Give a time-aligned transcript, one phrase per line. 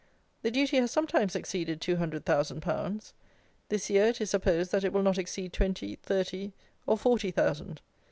[0.41, 3.13] The duty has sometimes exceeded two hundred thousand pounds.
[3.69, 6.53] This year it is supposed that it will not exceed twenty, thirty,
[6.87, 7.81] or forty thousand.